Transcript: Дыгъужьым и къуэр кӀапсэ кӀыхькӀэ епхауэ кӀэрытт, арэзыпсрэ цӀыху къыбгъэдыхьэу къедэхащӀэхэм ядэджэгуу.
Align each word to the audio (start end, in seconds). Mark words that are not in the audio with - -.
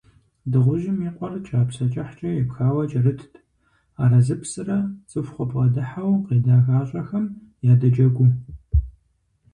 Дыгъужьым 0.51 0.97
и 1.07 1.09
къуэр 1.15 1.33
кӀапсэ 1.45 1.85
кӀыхькӀэ 1.93 2.29
епхауэ 2.41 2.83
кӀэрытт, 2.91 3.33
арэзыпсрэ 4.01 4.77
цӀыху 5.09 5.35
къыбгъэдыхьэу 5.35 6.21
къедэхащӀэхэм 6.25 7.25
ядэджэгуу. 7.71 8.29